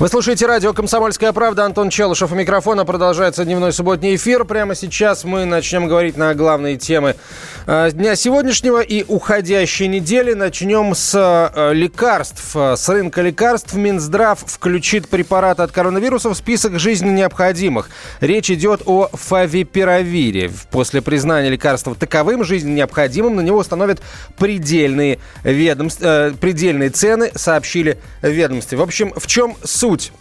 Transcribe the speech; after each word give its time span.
Вы 0.00 0.08
слушаете 0.08 0.46
радио 0.46 0.72
«Комсомольская 0.72 1.32
правда». 1.32 1.64
Антон 1.64 1.88
Челышев 1.88 2.32
у 2.32 2.34
микрофона. 2.34 2.84
Продолжается 2.84 3.44
дневной 3.44 3.72
субботний 3.72 4.16
эфир. 4.16 4.44
Прямо 4.44 4.74
сейчас 4.74 5.22
мы 5.22 5.44
начнем 5.44 5.86
говорить 5.86 6.16
на 6.16 6.34
главные 6.34 6.76
темы 6.76 7.14
э, 7.68 7.90
дня 7.92 8.16
сегодняшнего 8.16 8.80
и 8.80 9.04
уходящей 9.06 9.86
недели. 9.86 10.32
Начнем 10.32 10.96
с 10.96 11.14
э, 11.14 11.72
лекарств. 11.72 12.56
С 12.56 12.88
рынка 12.88 13.22
лекарств 13.22 13.74
Минздрав 13.74 14.40
включит 14.44 15.08
препараты 15.08 15.62
от 15.62 15.70
коронавируса 15.70 16.28
в 16.28 16.34
список 16.34 16.80
жизненно 16.80 17.14
необходимых. 17.14 17.88
Речь 18.20 18.50
идет 18.50 18.82
о 18.86 19.10
фавипиравире. 19.12 20.50
После 20.72 21.02
признания 21.02 21.50
лекарства 21.50 21.94
таковым 21.94 22.42
жизненно 22.42 22.74
необходимым 22.74 23.36
на 23.36 23.42
него 23.42 23.58
установят 23.58 24.02
предельные, 24.38 25.20
ведомств, 25.44 26.02
э, 26.02 26.32
предельные 26.40 26.90
цены, 26.90 27.30
сообщили 27.36 27.98
ведомстве. 28.22 28.76
В 28.76 28.82
общем, 28.82 29.12
в 29.14 29.28
чем 29.28 29.54
суть? 29.62 29.83
суть 29.84 30.12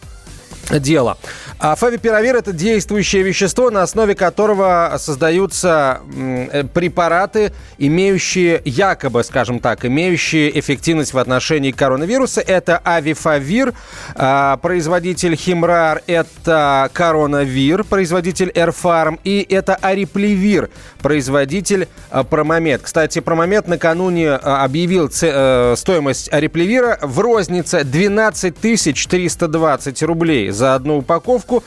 дела. 0.69 1.17
А 1.59 1.75
фавипиравир– 1.75 2.35
это 2.37 2.51
действующее 2.51 3.23
вещество, 3.23 3.69
на 3.69 3.83
основе 3.83 4.15
которого 4.15 4.93
создаются 4.97 6.01
э, 6.15 6.63
препараты, 6.73 7.53
имеющие, 7.77 8.61
якобы, 8.65 9.23
скажем 9.23 9.59
так, 9.59 9.85
имеющие 9.85 10.59
эффективность 10.59 11.13
в 11.13 11.17
отношении 11.17 11.71
коронавируса. 11.71 12.41
Это 12.41 12.77
авифавир, 12.77 13.73
а, 14.15 14.57
производитель 14.57 15.35
Химрар– 15.35 16.01
это 16.07 16.89
коронавир, 16.93 17.83
производитель 17.83 18.51
Эрфарм, 18.53 19.19
и 19.23 19.45
это 19.49 19.75
ариплевир, 19.75 20.69
производитель 21.01 21.87
а, 22.09 22.23
Промомед. 22.23 22.81
Кстати, 22.81 23.19
Промомед 23.19 23.67
накануне 23.67 24.31
а, 24.31 24.63
объявил 24.63 25.09
э, 25.21 25.75
стоимость 25.77 26.31
ариплевира 26.31 26.97
в 27.01 27.19
рознице 27.19 27.83
12 27.83 28.55
320 28.59 30.03
рублей 30.03 30.49
за 30.53 30.75
одну 30.75 30.97
упаковку. 30.97 31.63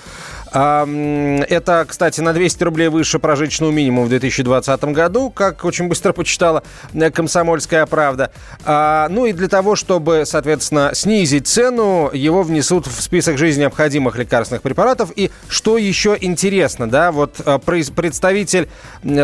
Это, 0.57 1.85
кстати, 1.87 2.23
на 2.23 2.33
200 2.33 2.65
рублей 2.65 2.89
выше 2.89 3.19
прожиточного 3.19 3.71
минимума 3.71 4.07
в 4.07 4.09
2020 4.09 4.85
году, 4.85 5.29
как 5.29 5.63
очень 5.67 5.87
быстро 5.87 6.15
почитала 6.15 6.63
э, 6.95 7.11
«Комсомольская 7.11 7.85
правда». 7.85 8.31
А, 8.65 9.07
ну 9.11 9.27
и 9.27 9.35
для 9.35 9.49
того, 9.49 9.77
чтобы, 9.77 10.23
соответственно, 10.25 10.93
снизить 10.95 11.47
цену, 11.47 12.11
его 12.11 12.43
внесут 12.43 12.87
в 12.87 13.03
список 13.03 13.37
жизни 13.37 13.63
необходимых 13.63 14.17
лекарственных 14.17 14.63
препаратов. 14.63 15.11
И 15.15 15.31
что 15.49 15.77
еще 15.77 16.17
интересно, 16.19 16.89
да, 16.89 17.13
вот 17.13 17.39
э, 17.45 17.59
представитель, 17.59 18.69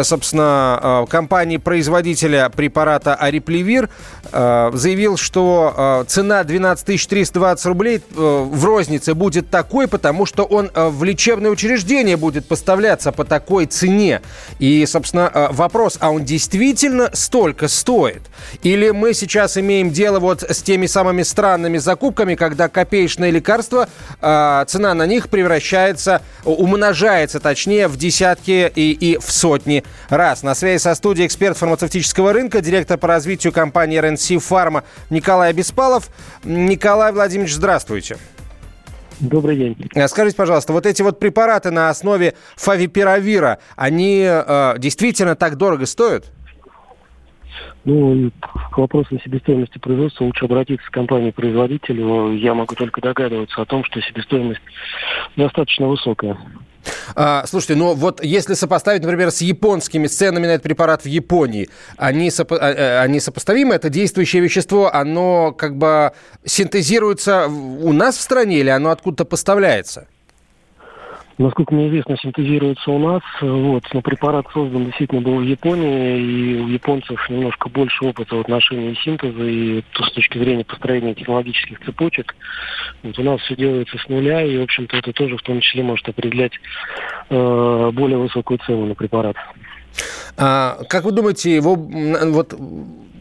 собственно, 0.03 1.05
э, 1.07 1.11
компании-производителя 1.11 2.51
препарата 2.51 3.15
Ариплевир 3.15 3.89
заявил, 4.33 5.17
что 5.17 6.05
цена 6.09 6.45
12 6.45 7.09
320 7.09 7.67
рублей 7.67 8.03
в 8.11 8.65
рознице 8.65 9.15
будет 9.15 9.51
такой, 9.51 9.89
потому 9.89 10.27
что 10.27 10.45
он 10.45 10.71
влечет 10.75 11.22
лечебное 11.23 11.53
учреждение 11.53 12.17
будет 12.17 12.47
поставляться 12.47 13.13
по 13.13 13.25
такой 13.25 13.67
цене. 13.67 14.23
И, 14.59 14.85
собственно, 14.87 15.31
э, 15.33 15.49
вопрос, 15.53 15.97
а 16.01 16.11
он 16.11 16.25
действительно 16.25 17.11
столько 17.13 17.69
стоит? 17.69 18.23
Или 18.65 18.91
мы 18.91 19.15
сейчас 19.15 19.57
имеем 19.57 19.93
дело 19.93 20.19
вот 20.19 20.43
с 20.43 20.63
теми 20.63 20.87
самыми 20.87 21.23
странными 21.23 21.79
закупками, 21.79 22.35
когда 22.35 22.69
копеечные 22.69 23.31
лекарства, 23.31 23.89
э, 24.21 24.65
цена 24.67 24.95
на 24.95 25.07
них 25.07 25.29
превращается, 25.29 26.23
умножается, 26.45 27.39
точнее, 27.39 27.87
в 27.87 27.97
десятки 27.97 28.73
и, 28.75 28.91
и 28.91 29.19
в 29.19 29.31
сотни 29.31 29.85
раз. 30.09 30.43
На 30.43 30.57
связи 30.57 30.83
со 30.83 30.93
студией 30.97 31.29
эксперт 31.29 31.57
фармацевтического 31.57 32.33
рынка, 32.33 32.61
директор 32.61 32.99
по 32.99 33.07
развитию 33.07 33.53
компании 33.53 33.99
РНС 33.99 34.33
Фарма 34.45 34.83
Николай 35.09 35.53
Беспалов. 35.53 36.09
Николай 36.43 37.13
Владимирович, 37.13 37.55
здравствуйте. 37.55 38.17
Добрый 39.23 39.57
день. 39.57 39.77
Э, 39.95 40.09
скажите, 40.09 40.37
пожалуйста, 40.37 40.73
вот 40.73 40.85
эти 40.85 41.01
вот 41.01 41.21
препараты 41.21 41.71
на 41.71 41.89
основе 41.89 42.35
фавипиравира, 42.57 43.61
они 43.77 44.25
э, 44.27 44.75
действительно 44.79 45.37
так 45.37 45.57
дорого 45.57 45.87
стоят? 45.87 46.33
Ну, 47.85 48.31
к 48.73 48.79
вопросу 48.79 49.19
себестоимости 49.25 49.79
производства 49.79 50.25
лучше 50.25 50.45
обратиться 50.45 50.87
к 50.89 50.93
компании-производителю. 50.93 52.33
Я 52.33 52.55
могу 52.55 52.75
только 52.75 53.01
догадываться 53.01 53.63
о 53.63 53.65
том, 53.65 53.85
что 53.85 54.01
себестоимость 54.01 54.61
достаточно 55.37 55.87
высокая. 55.87 56.37
А, 57.15 57.45
слушайте, 57.47 57.75
ну 57.75 57.95
вот 57.95 58.23
если 58.25 58.55
сопоставить, 58.55 59.03
например, 59.03 59.31
с 59.31 59.41
японскими 59.41 60.07
ценами 60.07 60.47
на 60.47 60.53
этот 60.53 60.63
препарат 60.63 61.05
в 61.05 61.07
Японии, 61.07 61.69
они, 61.97 62.29
сопо- 62.29 62.59
а, 62.61 62.73
э, 62.73 62.99
они 63.01 63.21
сопоставимы? 63.21 63.75
Это 63.75 63.89
действующее 63.89 64.43
вещество, 64.43 64.93
оно 64.93 65.53
как 65.53 65.77
бы 65.77 66.13
синтезируется 66.45 67.47
у 67.47 67.93
нас 67.93 68.17
в 68.17 68.21
стране 68.21 68.59
или 68.59 68.71
оно 68.71 68.91
откуда-то 68.91 69.25
поставляется? 69.25 70.07
Насколько 71.39 71.75
мне 71.75 71.89
известно, 71.89 72.17
синтезируется 72.17 72.91
у 72.91 72.99
нас. 72.99 73.23
Вот. 73.41 73.85
Но 73.93 74.03
препарат 74.03 74.47
создан 74.53 74.87
действительно 74.87 75.21
был 75.21 75.37
в 75.37 75.43
Японии, 75.43 76.21
и 76.21 76.61
у 76.61 76.69
японцев 76.69 77.19
немножко 77.31 77.69
больше 77.69 78.05
опыта 78.05 78.37
в 78.37 78.41
отношении 78.41 78.95
синтеза 79.03 79.45
и 79.45 79.83
то, 79.93 80.05
с 80.05 80.13
точки 80.13 80.39
зрения 80.39 80.65
построения 80.65 81.15
технологических 81.15 81.81
цепочек. 81.85 82.35
Вот 83.03 83.19
у 83.19 83.23
нас 83.23 83.41
все 83.41 83.57
делается 83.57 83.97
с 83.99 84.09
нуля, 84.09 84.43
и, 84.43 84.59
в 84.59 84.63
общем-то, 84.63 84.97
это 84.97 85.13
тоже 85.13 85.37
в 85.37 85.43
том 85.43 85.61
числе 85.61 85.83
может 85.83 86.09
определять 86.09 86.53
э, 87.31 87.91
более 87.93 88.19
высокую 88.19 88.59
цену 88.67 88.87
на 88.87 88.95
препарат. 88.95 89.37
А, 90.37 90.79
как 90.89 91.05
вы 91.05 91.13
думаете, 91.13 91.55
его 91.55 91.75
вот 91.75 92.55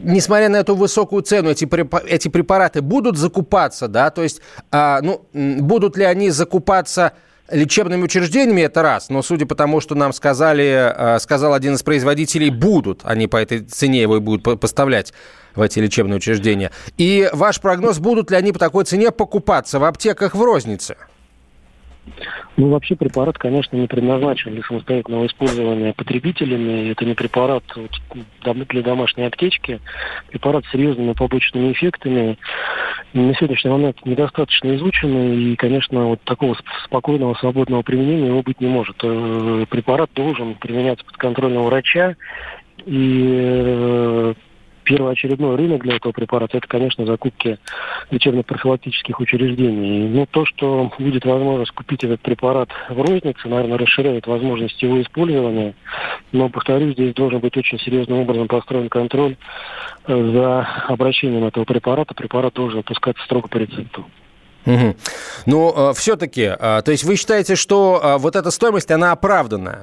несмотря 0.02 0.48
на 0.48 0.56
эту 0.56 0.74
высокую 0.74 1.22
цену, 1.22 1.50
эти, 1.50 1.68
эти 2.08 2.28
препараты 2.28 2.82
будут 2.82 3.16
закупаться, 3.16 3.88
да? 3.88 4.10
То 4.10 4.22
есть, 4.22 4.40
а, 4.70 5.00
ну, 5.00 5.24
будут 5.32 5.96
ли 5.96 6.04
они 6.04 6.30
закупаться 6.30 7.12
лечебными 7.52 8.02
учреждениями 8.02 8.62
это 8.62 8.82
раз, 8.82 9.08
но 9.08 9.22
судя 9.22 9.46
по 9.46 9.54
тому, 9.54 9.80
что 9.80 9.94
нам 9.94 10.12
сказали, 10.12 10.92
э, 10.94 11.18
сказал 11.20 11.54
один 11.54 11.74
из 11.74 11.82
производителей, 11.82 12.50
будут 12.50 13.02
они 13.04 13.28
по 13.28 13.36
этой 13.36 13.60
цене 13.60 14.02
его 14.02 14.16
и 14.16 14.20
будут 14.20 14.60
поставлять 14.60 15.12
в 15.54 15.60
эти 15.60 15.78
лечебные 15.78 16.16
учреждения. 16.16 16.70
И 16.96 17.28
ваш 17.32 17.60
прогноз, 17.60 17.98
будут 17.98 18.30
ли 18.30 18.36
они 18.36 18.52
по 18.52 18.58
такой 18.58 18.84
цене 18.84 19.10
покупаться 19.10 19.78
в 19.78 19.84
аптеках 19.84 20.34
в 20.34 20.42
рознице? 20.42 20.96
Ну, 22.56 22.68
вообще 22.68 22.96
препарат, 22.96 23.38
конечно, 23.38 23.76
не 23.76 23.86
предназначен 23.86 24.52
для 24.52 24.62
самостоятельного 24.62 25.26
использования 25.26 25.94
потребителями. 25.94 26.90
Это 26.90 27.04
не 27.04 27.14
препарат 27.14 27.64
для 28.44 28.82
домашней 28.82 29.24
аптечки. 29.24 29.80
Препарат 30.28 30.64
с 30.66 30.70
серьезными 30.70 31.12
побочными 31.12 31.72
эффектами. 31.72 32.38
На 33.14 33.34
сегодняшний 33.34 33.70
момент 33.70 34.04
недостаточно 34.04 34.74
изученный. 34.76 35.52
И, 35.52 35.56
конечно, 35.56 36.06
вот 36.08 36.20
такого 36.22 36.56
спокойного, 36.84 37.34
свободного 37.34 37.82
применения 37.82 38.28
его 38.28 38.42
быть 38.42 38.60
не 38.60 38.68
может. 38.68 38.96
Э, 39.02 39.64
препарат 39.70 40.10
должен 40.14 40.54
применяться 40.54 41.04
под 41.04 41.16
контролем 41.16 41.62
врача. 41.62 42.16
И 42.84 43.28
э, 43.30 43.91
первоочередной 44.92 45.56
рынок 45.56 45.82
для 45.84 45.96
этого 45.96 46.12
препарата, 46.12 46.58
это, 46.58 46.68
конечно, 46.68 47.06
закупки 47.06 47.58
лечебно-профилактических 48.10 49.18
учреждений. 49.20 50.06
Но 50.06 50.26
то, 50.26 50.44
что 50.44 50.92
будет 50.98 51.24
возможность 51.24 51.70
купить 51.70 52.04
этот 52.04 52.20
препарат 52.20 52.68
в 52.90 53.00
рознице, 53.00 53.48
наверное, 53.48 53.78
расширяет 53.78 54.26
возможность 54.26 54.82
его 54.82 55.00
использования. 55.00 55.74
Но, 56.32 56.50
повторюсь, 56.50 56.92
здесь 56.92 57.14
должен 57.14 57.40
быть 57.40 57.56
очень 57.56 57.78
серьезным 57.78 58.18
образом 58.18 58.48
построен 58.48 58.90
контроль 58.90 59.36
э, 60.06 60.32
за 60.32 60.60
обращением 60.88 61.44
этого 61.44 61.64
препарата. 61.64 62.12
Препарат 62.12 62.52
должен 62.52 62.80
опускаться 62.80 63.24
строго 63.24 63.48
по 63.48 63.56
рецепту. 63.56 64.04
Угу. 64.66 64.96
Ну, 65.46 65.74
э, 65.74 65.92
все-таки, 65.94 66.42
э, 66.42 66.82
то 66.84 66.90
есть 66.90 67.04
вы 67.04 67.16
считаете, 67.16 67.56
что 67.56 68.00
э, 68.02 68.18
вот 68.18 68.36
эта 68.36 68.50
стоимость, 68.50 68.90
она 68.90 69.12
оправдана, 69.12 69.80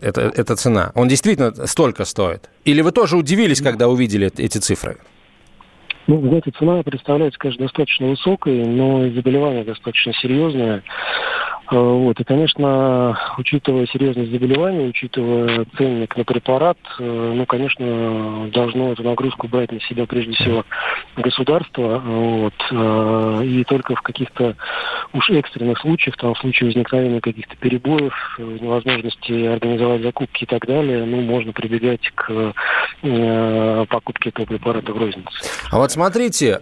эта, 0.00 0.32
эта 0.34 0.56
цена? 0.56 0.92
Он 0.94 1.08
действительно 1.08 1.66
столько 1.66 2.04
стоит? 2.04 2.48
Или 2.64 2.80
вы 2.80 2.92
тоже 2.92 3.16
удивились, 3.16 3.60
когда 3.60 3.88
увидели 3.88 4.30
эти 4.38 4.58
цифры? 4.58 4.96
Ну, 6.06 6.20
знаете, 6.20 6.50
цена 6.58 6.82
представляется, 6.82 7.38
конечно, 7.38 7.64
достаточно 7.64 8.08
высокой, 8.08 8.64
но 8.66 9.08
заболевание 9.10 9.64
достаточно 9.64 10.12
серьезное. 10.14 10.82
Вот. 11.72 12.20
И, 12.20 12.24
конечно, 12.24 13.18
учитывая 13.38 13.86
серьезность 13.86 14.30
заболевания, 14.30 14.88
учитывая 14.88 15.64
ценник 15.78 16.14
на 16.16 16.24
препарат, 16.24 16.76
ну, 16.98 17.46
конечно, 17.46 18.50
должно 18.52 18.92
эту 18.92 19.02
нагрузку 19.02 19.48
брать 19.48 19.72
на 19.72 19.80
себя 19.80 20.04
прежде 20.06 20.34
всего 20.34 20.64
государство. 21.16 21.98
Вот. 21.98 22.54
И 23.42 23.64
только 23.64 23.94
в 23.94 24.02
каких-то 24.02 24.54
уж 25.14 25.30
экстренных 25.30 25.78
случаях, 25.78 26.16
там, 26.18 26.34
в 26.34 26.38
случае 26.38 26.68
возникновения 26.68 27.22
каких-то 27.22 27.56
перебоев, 27.56 28.14
невозможности 28.38 29.46
организовать 29.46 30.02
закупки 30.02 30.44
и 30.44 30.46
так 30.46 30.66
далее, 30.66 31.06
ну, 31.06 31.22
можно 31.22 31.52
прибегать 31.52 32.06
к 32.14 32.52
э, 33.02 33.86
покупке 33.88 34.28
этого 34.28 34.44
препарата 34.44 34.92
в 34.92 34.98
рознице. 34.98 35.30
А 35.70 35.78
вот 35.78 35.90
смотрите, 35.90 36.60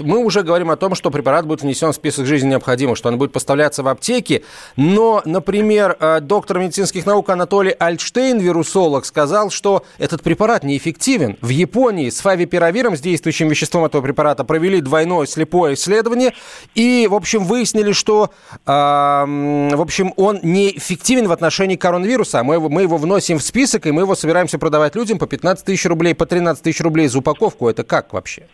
мы 0.00 0.18
уже 0.24 0.42
говорим 0.42 0.70
о 0.70 0.76
том, 0.76 0.96
что 0.96 1.12
препарат 1.12 1.46
будет 1.46 1.62
внесен 1.62 1.92
в 1.92 1.94
список 1.94 2.26
жизни 2.26 2.50
необходимых, 2.50 2.96
что 2.96 3.08
он 3.08 3.18
будет 3.18 3.32
поставляться 3.32 3.84
в 3.84 3.88
аптеке, 3.88 4.42
но, 4.76 5.22
например, 5.24 5.96
а, 6.00 6.20
доктор 6.20 6.58
медицинских 6.58 7.06
наук 7.06 7.30
Анатолий 7.30 7.74
Альтштейн, 7.78 8.38
вирусолог, 8.38 9.04
сказал, 9.04 9.50
что 9.50 9.84
этот 9.98 10.22
препарат 10.22 10.64
неэффективен. 10.64 11.36
В 11.40 11.48
Японии 11.48 12.10
с 12.10 12.20
фавипиравиром, 12.20 12.96
с 12.96 13.00
действующим 13.00 13.48
веществом 13.48 13.84
этого 13.84 14.02
препарата, 14.02 14.44
провели 14.44 14.80
двойное 14.80 15.26
слепое 15.26 15.74
исследование 15.74 16.34
и, 16.74 17.06
в 17.10 17.14
общем, 17.14 17.44
выяснили, 17.44 17.92
что, 17.92 18.30
в 18.66 19.80
общем, 19.80 20.12
он 20.16 20.40
неэффективен 20.42 21.28
в 21.28 21.32
отношении 21.32 21.76
коронавируса. 21.76 22.42
Мы, 22.42 22.60
мы 22.68 22.82
его 22.82 22.96
вносим 22.96 23.38
в 23.38 23.42
список, 23.42 23.86
и 23.86 23.92
мы 23.92 24.02
его 24.02 24.14
собираемся 24.14 24.58
продавать 24.58 24.94
людям 24.96 25.18
по 25.18 25.26
15 25.26 25.64
тысяч 25.64 25.84
рублей, 25.86 26.14
по 26.14 26.26
13 26.26 26.62
тысяч 26.62 26.80
рублей 26.80 27.08
за 27.08 27.18
упаковку. 27.18 27.68
Это 27.68 27.84
как 27.84 28.12
вообще? 28.12 28.46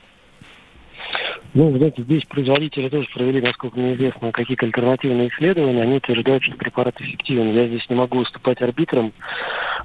Ну, 1.55 1.77
знаете, 1.77 2.03
здесь 2.03 2.25
производители 2.25 2.89
тоже 2.89 3.09
провели, 3.15 3.41
насколько 3.41 3.79
мне 3.79 3.95
известно, 3.95 4.33
какие-то 4.33 4.67
альтернативные 4.67 5.29
исследования. 5.29 5.83
Они 5.83 5.97
утверждают, 5.97 6.43
что 6.43 6.57
препарат 6.57 7.01
эффективен. 7.01 7.55
Я 7.55 7.69
здесь 7.69 7.89
не 7.89 7.95
могу 7.95 8.19
выступать 8.19 8.61
арбитром. 8.61 9.13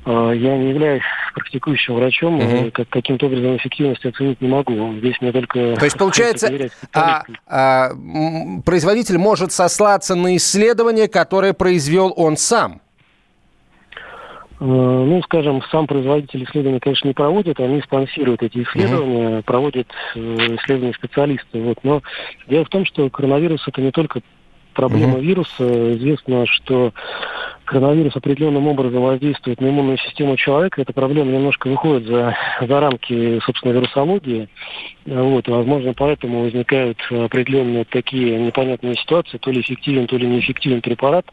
А, 0.04 0.32
я 0.32 0.58
не 0.58 0.70
являюсь 0.70 1.04
практикующим 1.36 1.94
врачом. 1.94 2.40
Угу. 2.40 2.72
Как, 2.72 2.90
каким-то 2.90 3.28
образом 3.28 3.58
эффективность 3.58 4.04
оценить 4.04 4.42
не 4.42 4.48
могу. 4.48 4.96
Здесь 4.98 5.22
мне 5.22 5.32
только... 5.32 5.76
То 5.76 5.86
есть, 5.86 5.98
получается, 5.98 6.72
а, 6.92 7.24
а, 7.46 7.90
производитель 8.66 9.20
может 9.20 9.52
сослаться 9.52 10.16
на 10.16 10.36
исследование, 10.38 11.08
которое 11.08 11.54
произвел 11.54 12.12
он 12.16 12.36
сам? 12.36 12.82
Э, 14.60 14.66
ну, 14.66 15.22
скажем, 15.24 15.62
сам 15.72 15.88
производитель 15.88 16.44
исследований, 16.44 16.80
конечно, 16.80 17.08
не 17.08 17.14
проводит, 17.14 17.60
они 17.60 17.82
спонсируют 17.82 18.44
эти 18.44 18.64
исследования, 18.64 19.38
mm-hmm. 19.38 19.44
проводят 19.44 19.88
э, 20.16 20.20
исследования 20.20 20.94
специалисты. 20.94 21.62
Вот. 21.62 21.78
Но 21.84 22.02
дело 22.48 22.66
в 22.66 22.70
том, 22.70 22.86
что 22.86 23.10
коронавирус 23.10 23.66
это 23.68 23.82
не 23.82 23.92
только 23.92 24.22
проблема 24.74 25.16
mm-hmm. 25.16 25.22
вируса. 25.22 25.94
Известно, 25.94 26.46
что 26.46 26.94
коронавирус 27.64 28.16
определенным 28.16 28.68
образом 28.68 29.02
воздействует 29.02 29.62
на 29.62 29.70
иммунную 29.70 29.98
систему 29.98 30.36
человека. 30.36 30.82
Эта 30.82 30.92
проблема 30.92 31.32
немножко 31.32 31.68
выходит 31.68 32.08
за, 32.08 32.36
за 32.60 32.80
рамки, 32.80 33.40
собственно, 33.46 33.72
вирусологии. 33.72 34.50
Вот, 35.10 35.48
возможно, 35.48 35.94
поэтому 35.98 36.44
возникают 36.44 37.00
определенные 37.10 37.84
такие 37.84 38.38
непонятные 38.38 38.96
ситуации, 38.96 39.40
то 39.40 39.50
ли 39.50 39.62
эффективен, 39.62 40.06
то 40.06 40.16
ли 40.18 40.28
неэффективен 40.28 40.82
препарат. 40.82 41.26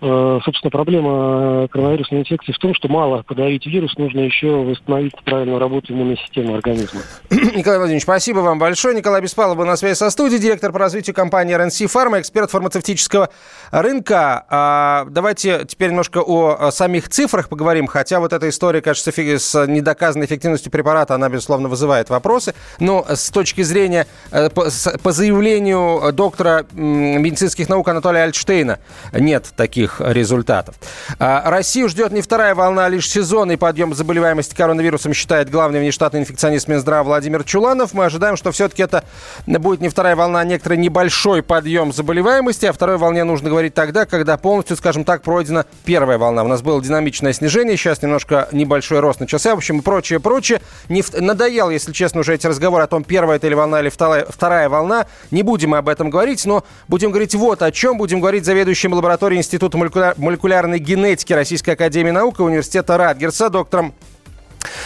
Э, 0.00 0.40
собственно, 0.42 0.70
проблема 0.70 1.68
коронавирусной 1.68 2.20
инфекции 2.20 2.52
в 2.52 2.58
том, 2.58 2.72
что 2.74 2.88
мало 2.88 3.22
подавить 3.22 3.66
вирус, 3.66 3.98
нужно 3.98 4.20
еще 4.20 4.46
восстановить 4.46 5.12
правильную 5.24 5.58
работу 5.58 5.92
иммунной 5.92 6.16
системы 6.16 6.54
организма. 6.54 7.02
Николай 7.30 7.78
Владимирович, 7.78 8.04
спасибо 8.04 8.38
вам 8.38 8.58
большое. 8.58 8.96
Николай 8.96 9.20
Беспалов 9.20 9.58
был 9.58 9.66
на 9.66 9.76
связи 9.76 9.96
со 9.98 10.08
студией, 10.08 10.40
директор 10.40 10.72
по 10.72 10.78
развитию 10.78 11.14
компании 11.14 11.54
RNC 11.54 11.92
Pharma, 11.92 12.20
эксперт 12.20 12.50
фармацевтического 12.50 13.28
рынка. 13.70 14.46
А, 14.48 15.06
давайте 15.10 15.66
теперь 15.66 15.90
немножко 15.90 16.22
о 16.26 16.70
самих 16.70 17.10
цифрах 17.10 17.50
поговорим, 17.50 17.86
хотя 17.86 18.18
вот 18.18 18.32
эта 18.32 18.48
история, 18.48 18.80
кажется, 18.80 19.12
с 19.12 19.66
недоказанной 19.66 20.24
эффективностью 20.24 20.72
препарата, 20.72 21.14
она, 21.14 21.28
безусловно, 21.28 21.68
вызывает 21.68 22.08
вопросы. 22.08 22.54
Но 22.80 22.93
с 23.08 23.30
точки 23.30 23.62
зрения, 23.62 24.06
э, 24.30 24.50
по 24.50 25.12
заявлению 25.12 26.12
доктора 26.12 26.66
медицинских 26.72 27.68
наук 27.68 27.88
Анатолия 27.88 28.22
Альтштейна, 28.24 28.78
нет 29.12 29.52
таких 29.56 30.00
результатов. 30.00 30.74
А, 31.18 31.50
Россию 31.50 31.88
ждет 31.88 32.12
не 32.12 32.22
вторая 32.22 32.54
волна, 32.54 32.86
а 32.86 32.88
лишь 32.88 33.08
сезонный 33.08 33.56
подъем 33.56 33.94
заболеваемости 33.94 34.54
коронавирусом, 34.54 35.14
считает 35.14 35.50
главный 35.50 35.80
внештатный 35.80 36.20
инфекционист 36.20 36.68
Минздрава 36.68 37.04
Владимир 37.04 37.44
Чуланов. 37.44 37.94
Мы 37.94 38.04
ожидаем, 38.04 38.36
что 38.36 38.52
все-таки 38.52 38.82
это 38.82 39.04
будет 39.46 39.80
не 39.80 39.88
вторая 39.88 40.16
волна, 40.16 40.40
а 40.40 40.44
некоторый 40.44 40.78
небольшой 40.78 41.42
подъем 41.42 41.92
заболеваемости. 41.92 42.66
О 42.66 42.72
второй 42.72 42.96
волне 42.96 43.24
нужно 43.24 43.48
говорить 43.48 43.74
тогда, 43.74 44.04
когда 44.06 44.36
полностью, 44.36 44.76
скажем 44.76 45.04
так, 45.04 45.22
пройдена 45.22 45.64
первая 45.84 46.18
волна. 46.18 46.42
У 46.42 46.48
нас 46.48 46.60
было 46.60 46.82
динамичное 46.82 47.32
снижение, 47.32 47.76
сейчас 47.76 48.02
немножко 48.02 48.48
небольшой 48.52 49.00
рост 49.00 49.20
начался. 49.20 49.54
В 49.54 49.58
общем, 49.58 49.78
и 49.78 49.82
прочее, 49.82 50.18
прочее. 50.20 50.60
Не 50.88 51.02
в... 51.02 51.12
Надоел, 51.20 51.70
если 51.70 51.92
честно, 51.92 52.20
уже 52.20 52.34
эти 52.34 52.46
разговоры 52.46 52.73
о 52.82 52.86
том, 52.86 53.04
первая 53.04 53.36
это 53.36 53.46
или 53.46 53.54
волна, 53.54 53.80
или 53.80 53.88
вторая, 53.88 54.26
вторая 54.28 54.68
волна. 54.68 55.06
Не 55.30 55.42
будем 55.42 55.70
мы 55.70 55.78
об 55.78 55.88
этом 55.88 56.10
говорить, 56.10 56.44
но 56.46 56.64
будем 56.88 57.10
говорить 57.10 57.34
вот 57.34 57.62
о 57.62 57.70
чем. 57.70 57.98
Будем 57.98 58.20
говорить 58.20 58.44
заведующим 58.44 58.92
лабораторией 58.92 59.38
Института 59.38 59.78
молекуляр... 59.78 60.14
молекулярной 60.16 60.78
генетики 60.78 61.32
Российской 61.32 61.70
Академии 61.70 62.10
Наук 62.10 62.40
и 62.40 62.42
Университета 62.42 62.96
Радгерса, 62.96 63.50
доктором 63.50 63.94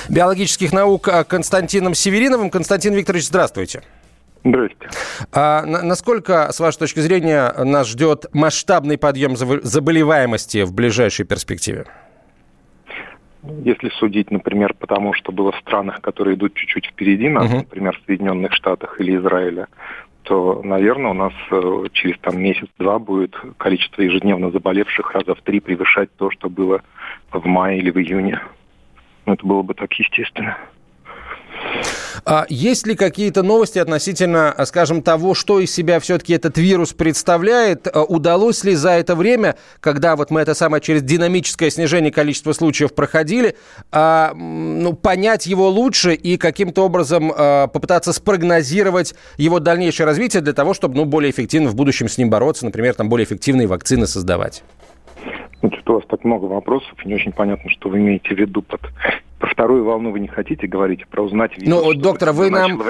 биологических 0.09 0.73
наук 0.73 1.09
Константином 1.29 1.95
Севериновым. 1.95 2.51
Константин 2.51 2.95
Викторович, 2.95 3.27
здравствуйте. 3.27 3.83
Здравствуйте. 4.45 4.89
А 5.33 5.65
насколько, 5.65 6.51
с 6.53 6.61
вашей 6.61 6.79
точки 6.79 7.01
зрения, 7.01 7.53
нас 7.53 7.89
ждет 7.89 8.27
масштабный 8.33 8.97
подъем 8.97 9.37
заболеваемости 9.37 10.63
в 10.63 10.73
ближайшей 10.73 11.27
перспективе? 11.27 11.87
Если 13.65 13.89
судить, 13.91 14.31
например, 14.31 14.75
по 14.75 14.87
тому, 14.87 15.13
что 15.15 15.33
было 15.33 15.53
в 15.53 15.59
странах, 15.59 16.01
которые 16.01 16.37
идут 16.37 16.55
чуть-чуть 16.55 16.87
впереди 16.87 17.29
нас, 17.29 17.51
uh-huh. 17.51 17.59
например, 17.59 17.99
в 17.99 18.07
Соединенных 18.07 18.53
Штатах 18.53 19.01
или 19.01 19.17
Израиле, 19.17 19.67
то, 20.25 20.61
наверное, 20.63 21.13
у 21.13 21.15
нас 21.15 21.33
э, 21.51 21.85
через 21.95 22.19
там 22.19 22.39
месяц-два 22.39 22.99
будет 22.99 23.35
количество 23.57 24.03
ежедневно 24.03 24.51
заболевших 24.51 25.13
раза 25.13 25.35
в 25.35 25.41
три 25.41 25.61
превышать 25.61 26.15
то, 26.17 26.31
что 26.31 26.51
было 26.51 26.83
в 27.33 27.47
мае 27.47 27.79
или 27.79 27.91
в 27.91 27.97
июне. 27.99 28.41
Ну, 29.25 29.33
это 29.33 29.47
было 29.47 29.63
бы 29.63 29.73
так 29.73 29.91
естественно. 29.95 30.59
А 32.25 32.47
есть 32.49 32.87
ли 32.87 32.95
какие-то 32.95 33.43
новости 33.43 33.79
относительно, 33.79 34.55
скажем, 34.65 35.03
того, 35.03 35.35
что 35.35 35.61
из 35.61 35.73
себя 35.73 36.01
все-таки 36.01 36.35
этот 36.35 36.59
вирус 36.59 36.93
представляет? 36.93 37.89
А 37.93 38.03
удалось 38.03 38.65
ли 38.65 38.75
за 38.75 38.91
это 38.91 39.15
время, 39.15 39.57
когда 39.81 40.17
вот 40.17 40.31
мы 40.31 40.41
это 40.41 40.55
самое 40.55 40.83
через 40.83 41.03
динамическое 41.03 41.71
снижение 41.71 42.13
количества 42.13 42.53
случаев 42.53 42.95
проходили, 42.95 43.57
а, 43.91 44.33
ну, 44.35 44.93
понять 44.93 45.47
его 45.47 45.69
лучше 45.69 46.15
и 46.15 46.37
каким-то 46.37 46.85
образом 46.85 47.33
а, 47.35 47.67
попытаться 47.67 48.13
спрогнозировать 48.13 49.15
его 49.37 49.61
дальнейшее 49.61 50.07
развитие 50.07 50.43
для 50.43 50.53
того, 50.53 50.75
чтобы 50.75 50.97
ну, 50.97 51.05
более 51.05 51.31
эффективно 51.31 51.69
в 51.71 51.75
будущем 51.75 52.09
с 52.09 52.19
ним 52.19 52.31
бороться, 52.31 52.65
например, 52.65 52.95
там 52.95 53.09
более 53.09 53.25
эффективные 53.25 53.67
вакцины 53.67 54.07
создавать? 54.07 54.63
Значит, 55.61 55.88
у 55.88 55.88
вас 55.99 56.07
так 56.09 56.25
много 56.25 56.47
вопросов, 56.47 56.93
не 57.05 57.15
очень 57.15 57.33
понятно, 57.33 57.71
что 57.71 57.89
вы 57.89 57.99
имеете 57.99 58.35
в 58.35 58.39
виду 58.39 58.63
под 58.63 58.81
про 59.39 59.51
вторую 59.51 59.85
волну 59.85 60.11
вы 60.11 60.21
не 60.21 60.29
хотите 60.29 60.67
говорить, 60.67 61.07
про 61.07 61.23
узнать 61.23 61.57
вирус. 61.57 61.69
Ну, 61.69 61.95
доктор, 61.95 62.33
вы 62.33 62.51
нам... 62.51 62.83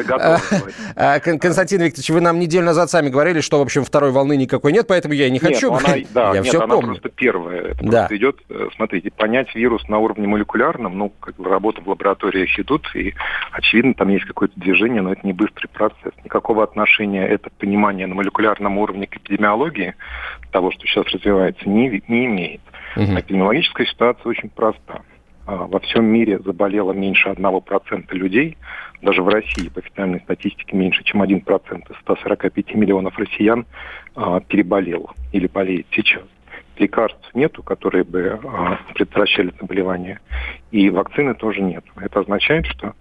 А, 0.96 1.20
Константин 1.20 1.82
Викторович, 1.82 2.10
вы 2.10 2.20
нам 2.20 2.38
неделю 2.38 2.64
назад 2.64 2.90
сами 2.90 3.08
говорили, 3.08 3.40
что, 3.40 3.58
в 3.58 3.62
общем, 3.62 3.84
второй 3.84 4.10
волны 4.10 4.36
никакой 4.36 4.72
нет, 4.72 4.86
поэтому 4.88 5.14
я 5.14 5.26
и 5.26 5.30
не 5.30 5.38
хочу. 5.38 5.72
Нет, 5.72 5.84
она, 5.84 5.96
да, 6.12 6.28
я 6.28 6.40
нет, 6.40 6.46
все 6.46 6.58
она 6.58 6.74
помню. 6.74 6.86
просто 6.88 7.08
первая. 7.10 7.60
Это 7.60 7.84
да. 7.84 7.90
просто 7.98 8.16
идет, 8.16 8.36
э, 8.48 8.68
смотрите, 8.74 9.10
понять 9.10 9.54
вирус 9.54 9.86
на 9.88 9.98
уровне 9.98 10.26
молекулярном, 10.26 10.96
ну, 10.96 11.10
как 11.20 11.36
бы 11.36 11.48
работы 11.48 11.82
в 11.82 11.88
лабораториях 11.88 12.58
идут, 12.58 12.88
и, 12.94 13.14
очевидно, 13.52 13.94
там 13.94 14.08
есть 14.08 14.24
какое-то 14.24 14.58
движение, 14.58 15.02
но 15.02 15.12
это 15.12 15.26
не 15.26 15.32
быстрый 15.32 15.68
процесс. 15.68 16.12
Никакого 16.24 16.64
отношения 16.64 17.26
это 17.26 17.50
понимание 17.58 18.06
на 18.06 18.14
молекулярном 18.14 18.78
уровне 18.78 19.06
к 19.06 19.16
эпидемиологии, 19.16 19.94
того, 20.50 20.70
что 20.72 20.86
сейчас 20.86 21.06
развивается, 21.06 21.68
не, 21.68 22.02
не 22.08 22.26
имеет. 22.26 22.60
Угу. 22.96 23.18
Эпидемиологическая 23.18 23.86
ситуация 23.86 24.28
очень 24.28 24.48
проста. 24.50 25.02
А, 25.48 25.66
во 25.66 25.80
всем 25.80 26.04
мире 26.04 26.38
заболело 26.40 26.92
меньше 26.92 27.30
1% 27.30 28.14
людей, 28.14 28.58
даже 29.00 29.22
в 29.22 29.28
России 29.28 29.68
по 29.68 29.80
официальной 29.80 30.20
статистике 30.20 30.76
меньше, 30.76 31.02
чем 31.04 31.22
1% 31.22 31.90
из 31.90 31.98
145 32.00 32.74
миллионов 32.74 33.18
россиян 33.18 33.64
а, 34.14 34.40
переболел 34.40 35.10
или 35.32 35.46
болеет 35.46 35.86
сейчас. 35.90 36.22
Лекарств 36.76 37.30
нету, 37.34 37.62
которые 37.62 38.04
бы 38.04 38.38
а, 38.44 38.78
предотвращали 38.94 39.52
заболевание, 39.58 40.20
и 40.70 40.90
вакцины 40.90 41.34
тоже 41.34 41.62
нет. 41.62 41.84
Это 41.96 42.20
означает, 42.20 42.66
что 42.66 42.94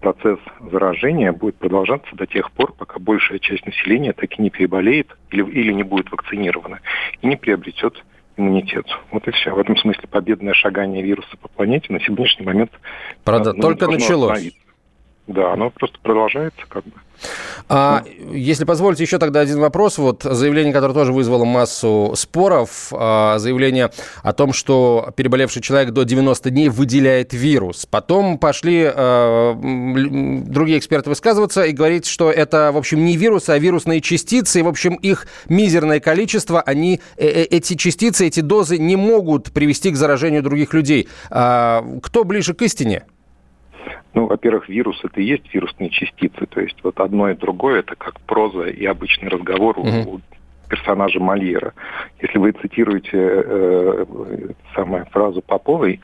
процесс 0.00 0.40
заражения 0.72 1.32
будет 1.32 1.56
продолжаться 1.56 2.14
до 2.16 2.26
тех 2.26 2.50
пор, 2.50 2.72
пока 2.72 2.98
большая 2.98 3.38
часть 3.38 3.64
населения 3.64 4.12
так 4.12 4.38
и 4.38 4.42
не 4.42 4.50
переболеет 4.50 5.16
или, 5.30 5.44
или 5.44 5.72
не 5.72 5.84
будет 5.84 6.10
вакцинирована 6.10 6.80
и 7.22 7.26
не 7.28 7.36
приобретет 7.36 8.04
иммунитет. 8.36 8.86
Вот 9.10 9.26
и 9.28 9.30
все. 9.32 9.54
В 9.54 9.58
этом 9.58 9.76
смысле 9.76 10.02
победное 10.10 10.54
шагание 10.54 11.02
вируса 11.02 11.36
по 11.40 11.48
планете 11.48 11.92
на 11.92 12.00
сегодняшний 12.00 12.46
момент 12.46 12.70
Правда, 13.24 13.52
ну, 13.52 13.60
только 13.60 13.88
началось. 13.88 14.52
Да, 15.32 15.52
оно 15.52 15.70
просто 15.70 15.98
продолжается 16.02 16.62
как 16.68 16.84
бы. 16.84 16.92
А, 17.68 18.04
если 18.30 18.64
позволите, 18.64 19.04
еще 19.04 19.18
тогда 19.18 19.40
один 19.40 19.60
вопрос. 19.60 19.98
Вот 19.98 20.22
заявление, 20.22 20.72
которое 20.72 20.94
тоже 20.94 21.12
вызвало 21.12 21.44
массу 21.44 22.12
споров, 22.16 22.92
а, 22.92 23.38
заявление 23.38 23.90
о 24.22 24.32
том, 24.32 24.52
что 24.52 25.12
переболевший 25.16 25.62
человек 25.62 25.90
до 25.92 26.04
90 26.04 26.50
дней 26.50 26.68
выделяет 26.68 27.32
вирус. 27.32 27.86
Потом 27.86 28.38
пошли 28.38 28.84
а, 28.84 29.54
другие 29.54 30.78
эксперты 30.78 31.10
высказываться 31.10 31.64
и 31.64 31.72
говорить, 31.72 32.06
что 32.06 32.30
это, 32.30 32.72
в 32.72 32.76
общем, 32.76 33.04
не 33.04 33.16
вирусы, 33.16 33.50
а 33.50 33.58
вирусные 33.58 34.00
частицы. 34.00 34.60
И, 34.60 34.62
в 34.62 34.68
общем, 34.68 34.94
их 34.94 35.26
мизерное 35.48 36.00
количество, 36.00 36.60
они, 36.60 37.00
э, 37.16 37.26
э, 37.26 37.42
эти 37.44 37.74
частицы, 37.74 38.26
эти 38.26 38.40
дозы 38.40 38.78
не 38.78 38.96
могут 38.96 39.52
привести 39.52 39.90
к 39.90 39.96
заражению 39.96 40.42
других 40.42 40.74
людей. 40.74 41.08
А, 41.30 41.84
кто 42.02 42.24
ближе 42.24 42.54
к 42.54 42.62
истине? 42.62 43.04
Ну, 44.14 44.26
во-первых, 44.26 44.68
вирус 44.68 45.00
это 45.04 45.20
и 45.20 45.24
есть 45.24 45.52
вирусные 45.54 45.90
частицы. 45.90 46.46
То 46.46 46.60
есть 46.60 46.76
вот 46.82 47.00
одно 47.00 47.30
и 47.30 47.34
другое 47.34 47.80
это 47.80 47.94
как 47.96 48.20
проза 48.20 48.68
и 48.68 48.84
обычный 48.84 49.28
разговор 49.28 49.78
mm-hmm. 49.78 50.06
у 50.06 50.20
персонажа 50.68 51.20
Мольера. 51.20 51.74
Если 52.20 52.38
вы 52.38 52.52
цитируете 52.52 53.18
э, 53.18 54.06
самую 54.74 55.04
фразу 55.06 55.42
Поповой, 55.42 56.00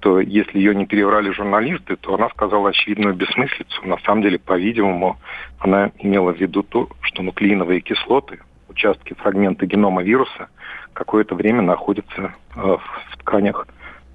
то 0.00 0.20
если 0.20 0.58
ее 0.58 0.74
не 0.74 0.86
переврали 0.86 1.30
журналисты, 1.30 1.96
то 1.96 2.14
она 2.14 2.28
сказала 2.28 2.68
очевидную 2.68 3.14
бессмыслицу. 3.14 3.86
На 3.86 3.98
самом 3.98 4.22
деле, 4.22 4.38
по-видимому, 4.38 5.16
она 5.58 5.90
имела 5.98 6.32
в 6.32 6.38
виду 6.38 6.62
то, 6.62 6.88
что 7.00 7.22
нуклеиновые 7.22 7.80
кислоты, 7.80 8.38
участки 8.68 9.14
фрагмента 9.14 9.66
генома 9.66 10.02
вируса, 10.02 10.48
какое-то 10.92 11.34
время 11.34 11.62
находятся 11.62 12.34
э, 12.54 12.60
в 12.60 13.16
тканях 13.18 13.66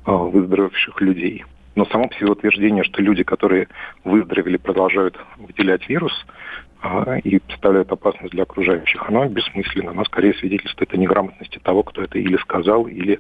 э, 0.05 0.11
выздоровевших 0.11 1.01
людей. 1.01 1.43
Но 1.75 1.85
само 1.85 2.07
по 2.07 2.15
себе 2.15 2.31
утверждение, 2.31 2.83
что 2.83 3.01
люди, 3.01 3.23
которые 3.23 3.67
выздоровели, 4.03 4.57
продолжают 4.57 5.17
выделять 5.37 5.87
вирус, 5.87 6.13
и 7.23 7.39
представляют 7.39 7.91
опасность 7.91 8.31
для 8.31 8.43
окружающих, 8.43 9.03
оно 9.07 9.25
бессмысленно. 9.25 9.91
Оно 9.91 10.05
скорее 10.05 10.33
свидетельствует 10.35 10.93
о 10.93 10.97
неграмотности 10.97 11.59
того, 11.59 11.83
кто 11.83 12.01
это 12.01 12.17
или 12.17 12.37
сказал, 12.37 12.87
или 12.87 13.19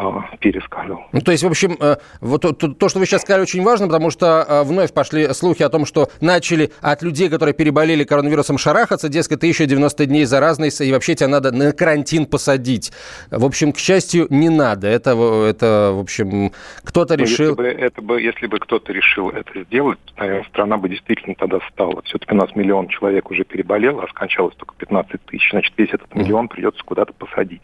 а, 0.00 0.30
пересказал. 0.38 1.06
Ну, 1.10 1.20
то 1.20 1.32
есть, 1.32 1.42
в 1.42 1.48
общем, 1.48 1.76
э, 1.80 1.96
вот 2.20 2.42
то, 2.42 2.52
то, 2.52 2.88
что 2.88 3.00
вы 3.00 3.06
сейчас 3.06 3.22
сказали, 3.22 3.42
очень 3.42 3.64
важно, 3.64 3.88
потому 3.88 4.10
что 4.10 4.46
э, 4.48 4.62
вновь 4.62 4.92
пошли 4.92 5.32
слухи 5.32 5.64
о 5.64 5.68
том, 5.70 5.86
что 5.86 6.08
начали 6.20 6.70
от 6.80 7.02
людей, 7.02 7.28
которые 7.28 7.52
переболели 7.52 8.04
коронавирусом, 8.04 8.58
шарахаться, 8.58 9.08
дескать, 9.08 9.40
ты 9.40 9.48
еще 9.48 9.66
90 9.66 10.06
дней 10.06 10.24
заразный, 10.24 10.68
и 10.68 10.92
вообще 10.92 11.16
тебя 11.16 11.26
надо 11.26 11.50
на 11.50 11.72
карантин 11.72 12.26
посадить. 12.26 12.92
В 13.32 13.44
общем, 13.44 13.72
к 13.72 13.78
счастью, 13.78 14.28
не 14.30 14.50
надо. 14.50 14.86
Это, 14.86 15.10
это 15.44 15.90
в 15.92 16.00
общем, 16.00 16.52
кто-то 16.84 17.16
ну, 17.16 17.24
решил... 17.24 17.46
Если 17.46 17.56
бы, 17.56 17.66
это 17.66 18.00
бы, 18.02 18.22
если 18.22 18.46
бы 18.46 18.60
кто-то 18.60 18.92
решил 18.92 19.30
это 19.30 19.64
сделать, 19.64 19.98
наверное, 20.16 20.44
страна 20.44 20.76
бы 20.76 20.88
действительно 20.88 21.34
тогда 21.34 21.58
стала. 21.72 22.02
Все-таки 22.02 22.34
у 22.34 22.36
нас 22.36 22.54
миллион 22.54 22.87
человек 22.88 23.30
уже 23.30 23.44
переболел, 23.44 24.00
а 24.00 24.08
скончалось 24.08 24.54
только 24.56 24.74
15 24.76 25.24
тысяч. 25.26 25.50
Значит, 25.50 25.72
весь 25.76 25.90
этот 25.90 26.14
миллион 26.14 26.48
придется 26.48 26.82
куда-то 26.84 27.12
посадить. 27.12 27.62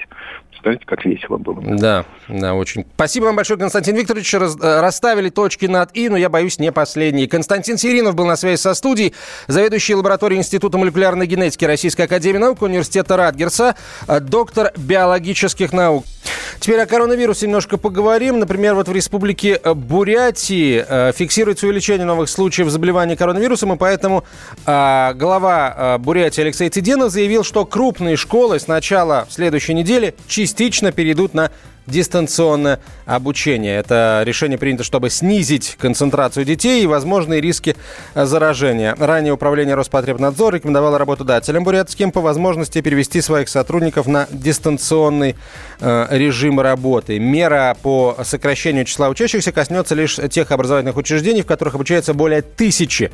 Представляете, 0.50 0.86
как 0.86 1.04
весело 1.04 1.36
было. 1.36 1.60
Да, 1.62 2.04
да, 2.28 2.54
очень. 2.54 2.86
Спасибо 2.94 3.26
вам 3.26 3.36
большое, 3.36 3.58
Константин 3.58 3.96
Викторович. 3.96 4.34
Раз, 4.34 4.56
э, 4.60 4.80
расставили 4.80 5.28
точки 5.28 5.66
над 5.66 5.94
«и», 5.94 6.08
но 6.08 6.16
я 6.16 6.28
боюсь, 6.28 6.58
не 6.58 6.72
последние. 6.72 7.28
Константин 7.28 7.76
Сиринов 7.76 8.14
был 8.14 8.24
на 8.24 8.36
связи 8.36 8.60
со 8.60 8.74
студией, 8.74 9.14
заведующий 9.46 9.94
лабораторией 9.94 10.38
Института 10.38 10.78
молекулярной 10.78 11.26
генетики 11.26 11.64
Российской 11.64 12.02
Академии 12.02 12.38
Наук 12.38 12.62
Университета 12.62 13.16
Радгерса, 13.16 13.74
э, 14.08 14.20
доктор 14.20 14.72
биологических 14.76 15.72
наук. 15.72 16.04
Теперь 16.60 16.80
о 16.80 16.86
коронавирусе 16.86 17.46
немножко 17.46 17.76
поговорим. 17.76 18.38
Например, 18.38 18.74
вот 18.74 18.88
в 18.88 18.92
республике 18.92 19.60
э, 19.62 19.74
Бурятии 19.74 21.12
фиксируется 21.12 21.66
увеличение 21.66 22.06
новых 22.06 22.28
случаев 22.28 22.70
заболевания 22.70 23.16
коронавирусом, 23.16 23.74
и 23.74 23.76
поэтому 23.76 24.24
э, 24.66 25.13
глава 25.14 25.98
Бурятии 25.98 26.42
Алексей 26.42 26.68
Тиденов 26.68 27.10
заявил, 27.10 27.44
что 27.44 27.64
крупные 27.64 28.16
школы 28.16 28.58
с 28.58 28.66
начала 28.66 29.26
следующей 29.30 29.74
недели 29.74 30.14
частично 30.26 30.92
перейдут 30.92 31.34
на 31.34 31.50
дистанционное 31.86 32.80
обучение. 33.06 33.76
Это 33.76 34.22
решение 34.24 34.58
принято, 34.58 34.84
чтобы 34.84 35.10
снизить 35.10 35.76
концентрацию 35.78 36.44
детей 36.44 36.82
и 36.82 36.86
возможные 36.86 37.40
риски 37.40 37.76
заражения. 38.14 38.94
Ранее 38.98 39.32
управление 39.32 39.74
Роспотребнадзора 39.74 40.56
рекомендовало 40.56 40.98
работодателям 40.98 41.64
бурятским 41.64 42.12
по 42.12 42.20
возможности 42.20 42.80
перевести 42.80 43.20
своих 43.20 43.48
сотрудников 43.48 44.06
на 44.06 44.26
дистанционный 44.30 45.36
э, 45.80 46.06
режим 46.10 46.60
работы. 46.60 47.18
Мера 47.18 47.76
по 47.82 48.16
сокращению 48.24 48.84
числа 48.84 49.08
учащихся 49.08 49.52
коснется 49.52 49.94
лишь 49.94 50.18
тех 50.30 50.50
образовательных 50.50 50.96
учреждений, 50.96 51.42
в 51.42 51.46
которых 51.46 51.74
обучается 51.74 52.14
более 52.14 52.42
тысячи 52.42 53.10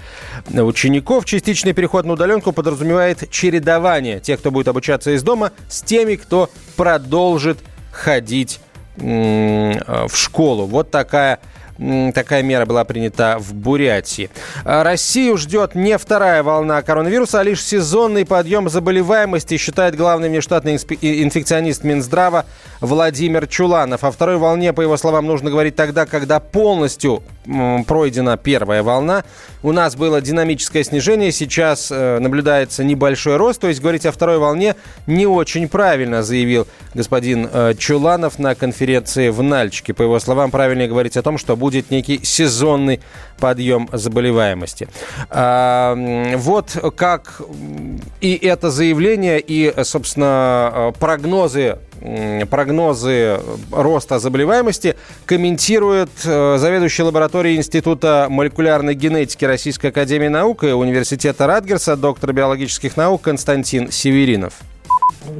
учеников. 0.52 1.24
Частичный 1.24 1.72
переход 1.72 2.04
на 2.04 2.12
удаленку 2.12 2.52
подразумевает 2.52 3.30
чередование 3.30 4.20
тех, 4.20 4.38
кто 4.40 4.50
будет 4.50 4.68
обучаться 4.68 5.12
из 5.12 5.22
дома, 5.22 5.52
с 5.68 5.82
теми, 5.82 6.16
кто 6.16 6.50
продолжит 6.76 7.58
ходить 7.92 8.60
э, 8.96 10.06
в 10.08 10.16
школу. 10.16 10.66
Вот 10.66 10.90
такая 10.90 11.40
такая 12.14 12.42
мера 12.42 12.66
была 12.66 12.84
принята 12.84 13.36
в 13.38 13.54
Бурятии. 13.54 14.30
А 14.64 14.84
Россию 14.84 15.36
ждет 15.38 15.74
не 15.74 15.96
вторая 15.98 16.42
волна 16.42 16.82
коронавируса, 16.82 17.40
а 17.40 17.42
лишь 17.42 17.64
сезонный 17.64 18.26
подъем 18.26 18.68
заболеваемости, 18.68 19.56
считает 19.56 19.96
главный 19.96 20.28
внештатный 20.28 20.74
инфекционист 20.74 21.84
Минздрава 21.84 22.44
Владимир 22.80 23.46
Чуланов. 23.46 24.04
О 24.04 24.10
второй 24.10 24.36
волне, 24.36 24.72
по 24.72 24.82
его 24.82 24.96
словам, 24.96 25.26
нужно 25.26 25.50
говорить 25.50 25.76
тогда, 25.76 26.06
когда 26.06 26.40
полностью 26.40 27.22
пройдена 27.86 28.36
первая 28.36 28.82
волна. 28.82 29.24
У 29.62 29.72
нас 29.72 29.96
было 29.96 30.20
динамическое 30.20 30.84
снижение, 30.84 31.32
сейчас 31.32 31.90
э, 31.90 32.18
наблюдается 32.18 32.84
небольшой 32.84 33.36
рост, 33.36 33.60
то 33.60 33.68
есть 33.68 33.80
говорить 33.80 34.06
о 34.06 34.12
второй 34.12 34.38
волне 34.38 34.76
не 35.06 35.26
очень 35.26 35.68
правильно, 35.68 36.22
заявил 36.22 36.66
господин 36.94 37.48
э, 37.52 37.74
Чуланов 37.78 38.38
на 38.38 38.54
конференции 38.54 39.30
в 39.30 39.42
Нальчике. 39.42 39.94
По 39.94 40.02
его 40.02 40.18
словам, 40.20 40.50
правильнее 40.50 40.88
говорить 40.88 41.16
о 41.16 41.22
том, 41.22 41.38
что 41.38 41.56
будет 41.56 41.69
некий 41.90 42.20
сезонный 42.22 43.00
подъем 43.38 43.88
заболеваемости. 43.92 44.88
А, 45.30 45.96
вот 46.36 46.76
как 46.96 47.40
и 48.20 48.34
это 48.34 48.70
заявление, 48.70 49.40
и, 49.40 49.72
собственно, 49.84 50.70
э, 50.72 50.92
прогнозы 50.98 51.78
прогнозы 52.48 53.40
роста 53.70 54.18
заболеваемости 54.18 54.96
комментирует 55.26 56.08
э, 56.24 56.56
заведующий 56.58 57.02
лабораторией 57.02 57.58
Института 57.58 58.26
молекулярной 58.30 58.94
генетики 58.94 59.44
Российской 59.44 59.88
Академии 59.88 60.28
Наук 60.28 60.64
и 60.64 60.68
Университета 60.68 61.46
Радгерса, 61.46 61.96
доктор 61.96 62.32
биологических 62.32 62.96
наук 62.96 63.20
Константин 63.22 63.90
Северинов. 63.90 64.54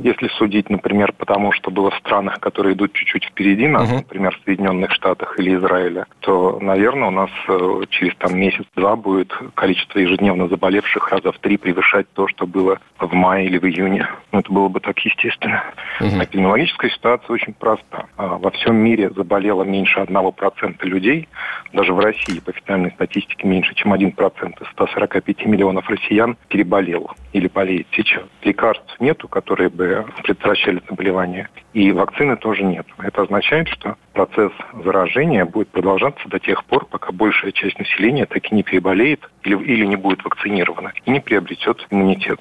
Если 0.03 0.29
судить, 0.29 0.71
например, 0.71 1.13
потому 1.13 1.53
что 1.53 1.71
было 1.71 1.91
в 1.91 1.97
странах, 1.97 2.41
которые 2.41 2.75
идут 2.75 2.93
чуть-чуть 2.93 3.25
впереди 3.25 3.69
нас, 3.69 3.89
uh-huh. 3.91 3.97
например, 3.97 4.37
в 4.37 4.45
Соединенных 4.45 4.93
Штатах 4.93 5.39
или 5.39 5.57
Израиле, 5.57 6.07
то, 6.21 6.59
наверное, 6.61 7.09
у 7.09 7.13
нас 7.13 7.31
э, 7.49 7.83
через 7.91 8.15
там 8.17 8.39
месяц-два 8.39 8.97
будет 8.97 9.33
количество 9.55 9.99
ежедневно 9.99 10.49
заболевших 10.49 11.09
раза 11.09 11.33
в 11.33 11.39
три 11.39 11.57
превышать 11.57 12.07
то, 12.13 12.29
что 12.29 12.47
было 12.47 12.79
в 12.99 13.13
мае 13.13 13.47
или 13.47 13.59
в 13.59 13.65
июне. 13.65 14.09
Ну, 14.33 14.41
это 14.41 14.53
было 14.53 14.69
бы 14.69 14.81
так 14.81 14.99
естественно. 15.01 15.63
Uh-huh. 16.01 16.25
Эпидемиологическая 16.25 16.91
ситуация 16.91 17.35
очень 17.35 17.53
проста. 17.53 18.07
А, 18.17 18.39
во 18.39 18.51
всем 18.51 18.77
мире 18.77 19.11
заболело 19.11 19.63
меньше 19.63 20.01
1% 20.01 20.77
людей. 20.85 21.29
Даже 21.73 21.93
в 21.93 21.99
России, 21.99 22.41
по 22.41 22.51
официальной 22.51 22.91
статистике, 22.93 23.47
меньше, 23.47 23.75
чем 23.75 23.93
1% 23.93 24.63
из 24.63 24.71
145 24.73 25.47
миллионов 25.47 25.89
россиян 25.89 26.37
переболел 26.49 27.11
или 27.33 27.49
болеет 27.49 27.87
сейчас. 27.93 28.25
Лекарств 28.43 28.97
нету, 29.01 29.29
которые 29.29 29.69
бы 29.81 30.07
предотвращали 30.23 30.83
заболевание. 30.89 31.49
И 31.73 31.91
вакцины 31.93 32.37
тоже 32.37 32.63
нет. 32.63 32.87
Это 32.99 33.23
означает, 33.23 33.69
что 33.69 33.97
процесс 34.13 34.53
заражения 34.85 35.45
будет 35.45 35.69
продолжаться 35.69 36.29
до 36.29 36.39
тех 36.39 36.65
пор, 36.65 36.87
пока 36.87 37.13
большая 37.13 37.53
часть 37.53 37.79
населения 37.79 38.27
так 38.27 38.51
и 38.51 38.55
не 38.55 38.63
переболеет 38.63 39.29
или, 39.43 39.57
или 39.57 39.87
не 39.87 39.97
будет 39.97 40.23
вакцинирована 40.25 40.93
и 41.07 41.11
не 41.11 41.21
приобретет 41.21 41.87
иммунитет. 41.91 42.41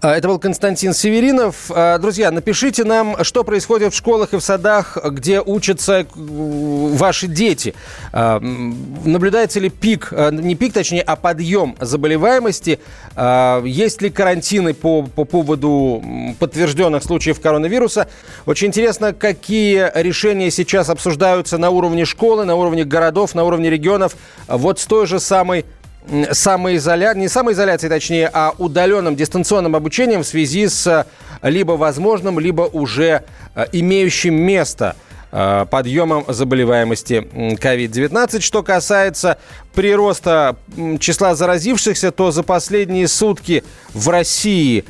А, 0.00 0.16
это 0.16 0.28
был 0.28 0.38
Константин 0.38 0.92
Северинов. 0.92 1.70
А, 1.70 1.98
друзья, 1.98 2.30
напишите 2.30 2.84
нам, 2.84 3.22
что 3.24 3.44
происходит 3.44 3.92
в 3.92 3.96
школах 3.96 4.32
и 4.34 4.36
в 4.36 4.40
садах, 4.40 4.98
где 5.02 5.40
учатся 5.40 6.00
э, 6.00 6.04
ваши 6.14 7.26
дети. 7.26 7.74
А, 8.12 8.38
наблюдается 8.40 9.60
ли 9.60 9.70
пик, 9.70 10.12
не 10.12 10.54
пик, 10.54 10.72
точнее, 10.72 11.02
а 11.02 11.16
подъем 11.16 11.76
заболеваемости? 11.80 12.80
Есть 13.64 14.02
ли 14.02 14.10
карантины 14.10 14.74
по, 14.74 15.02
по 15.02 15.24
поводу 15.24 16.02
подтвержденных 16.38 17.02
случаев 17.02 17.40
коронавируса? 17.40 18.08
Очень 18.46 18.68
интересно, 18.68 19.12
какие 19.12 19.90
решения 19.94 20.50
сейчас 20.50 20.88
обсуждаются 20.88 21.58
на 21.58 21.70
уровне 21.70 22.04
школы, 22.04 22.44
на 22.44 22.56
уровне 22.56 22.84
городов, 22.84 23.34
на 23.34 23.44
уровне 23.44 23.70
регионов. 23.70 24.16
Вот 24.48 24.80
с 24.80 24.86
той 24.86 25.06
же 25.06 25.20
самой 25.20 25.64
самоизоляцией, 26.32 27.20
не 27.20 27.28
самоизоляцией, 27.28 27.90
точнее, 27.90 28.30
а 28.32 28.52
удаленным 28.58 29.16
дистанционным 29.16 29.74
обучением 29.76 30.22
в 30.22 30.26
связи 30.26 30.68
с 30.68 31.06
либо 31.42 31.72
возможным, 31.72 32.38
либо 32.38 32.62
уже 32.62 33.24
э, 33.54 33.66
имеющим 33.72 34.34
место 34.34 34.96
подъемом 35.68 36.24
заболеваемости 36.28 37.26
COVID-19. 37.34 38.40
Что 38.40 38.62
касается 38.62 39.38
прироста 39.74 40.54
числа 41.00 41.34
заразившихся, 41.34 42.12
то 42.12 42.30
за 42.30 42.44
последние 42.44 43.08
сутки 43.08 43.64
в 43.92 44.08
России 44.10 44.84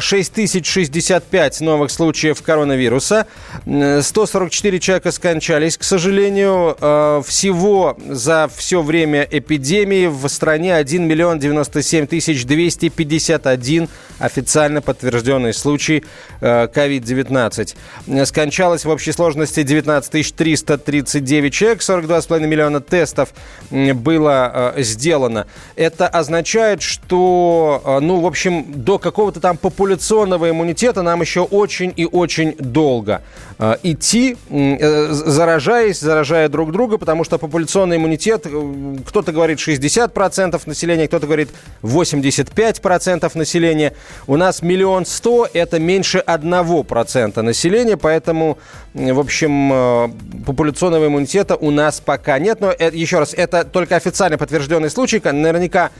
6065 0.00 1.60
новых 1.60 1.90
случаев 1.90 2.40
коронавируса. 2.42 3.26
144 3.64 4.80
человека 4.80 5.10
скончались, 5.10 5.76
к 5.76 5.82
сожалению. 5.82 6.76
Всего 7.24 7.96
за 8.08 8.48
все 8.54 8.80
время 8.82 9.28
эпидемии 9.30 10.06
в 10.06 10.26
стране 10.28 10.74
1 10.74 11.06
миллион 11.06 11.38
97 11.38 12.06
тысяч 12.06 12.46
251 12.46 13.88
официально 14.18 14.80
подтвержденный 14.80 15.52
случай 15.52 16.02
COVID-19. 16.40 18.24
Скончалось 18.24 18.84
в 18.84 18.88
общей 18.88 19.12
сложности 19.12 19.62
19 19.62 20.34
339 20.34 21.52
человек, 21.52 21.80
42,5 21.80 22.46
миллиона 22.46 22.80
тестов 22.80 23.34
было 23.70 24.74
сделано. 24.78 25.46
Это 25.76 26.08
означает, 26.08 26.80
что, 26.82 27.98
ну, 28.00 28.20
в 28.20 28.26
общем, 28.26 28.64
до 28.74 28.98
какого-то 28.98 29.40
там 29.40 29.56
популяционного 29.74 30.50
иммунитета 30.50 31.02
нам 31.02 31.20
еще 31.20 31.40
очень 31.40 31.92
и 31.96 32.06
очень 32.06 32.54
долго 32.58 33.22
э, 33.58 33.76
идти, 33.82 34.36
э, 34.48 35.08
заражаясь, 35.10 35.98
заражая 35.98 36.48
друг 36.48 36.70
друга, 36.70 36.96
потому 36.96 37.24
что 37.24 37.38
популяционный 37.38 37.96
иммунитет, 37.96 38.46
э, 38.46 38.96
кто-то 39.04 39.32
говорит 39.32 39.58
60% 39.58 40.62
населения, 40.66 41.08
кто-то 41.08 41.26
говорит 41.26 41.50
85% 41.82 43.34
населения. 43.34 43.94
У 44.28 44.36
нас 44.36 44.62
миллион 44.62 45.06
сто, 45.06 45.48
это 45.52 45.80
меньше 45.80 46.18
одного 46.18 46.84
процента 46.84 47.42
населения, 47.42 47.96
поэтому, 47.96 48.58
в 48.94 49.18
общем, 49.18 50.14
популяционного 50.46 51.08
иммунитета 51.08 51.56
у 51.56 51.72
нас 51.72 52.00
пока 52.00 52.38
нет. 52.38 52.60
Но, 52.60 52.70
еще 52.70 53.18
раз, 53.18 53.34
это 53.34 53.64
только 53.64 53.96
официально 53.96 54.38
подтвержденный 54.38 54.90
случай. 54.90 55.20
Наверняка 55.24 55.90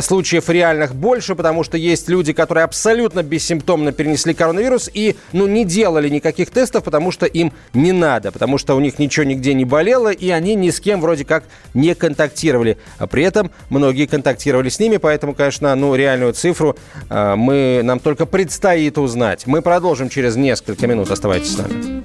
случаев 0.00 0.48
реальных 0.48 0.94
больше, 0.94 1.34
потому 1.34 1.62
что 1.62 1.76
есть 1.76 2.08
люди, 2.08 2.32
которые 2.32 2.64
абсолютно 2.64 3.03
бессимптомно 3.12 3.92
перенесли 3.92 4.34
коронавирус 4.34 4.90
и, 4.92 5.16
ну, 5.32 5.46
не 5.46 5.64
делали 5.64 6.08
никаких 6.08 6.50
тестов, 6.50 6.84
потому 6.84 7.10
что 7.10 7.26
им 7.26 7.52
не 7.72 7.92
надо, 7.92 8.32
потому 8.32 8.58
что 8.58 8.74
у 8.74 8.80
них 8.80 8.98
ничего 8.98 9.24
нигде 9.24 9.54
не 9.54 9.64
болело, 9.64 10.10
и 10.10 10.30
они 10.30 10.54
ни 10.54 10.70
с 10.70 10.80
кем 10.80 11.00
вроде 11.00 11.24
как 11.24 11.44
не 11.74 11.94
контактировали. 11.94 12.78
А 12.98 13.06
при 13.06 13.24
этом 13.24 13.50
многие 13.70 14.06
контактировали 14.06 14.68
с 14.68 14.78
ними, 14.78 14.96
поэтому, 14.96 15.34
конечно, 15.34 15.74
ну, 15.74 15.94
реальную 15.94 16.32
цифру 16.32 16.76
э, 17.10 17.34
мы, 17.36 17.80
нам 17.82 18.00
только 18.00 18.26
предстоит 18.26 18.98
узнать. 18.98 19.46
Мы 19.46 19.62
продолжим 19.62 20.08
через 20.08 20.36
несколько 20.36 20.86
минут. 20.86 21.10
Оставайтесь 21.10 21.54
с 21.54 21.58
нами. 21.58 22.02